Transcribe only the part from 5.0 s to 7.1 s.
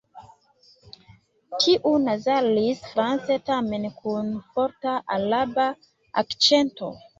Araba akĉento.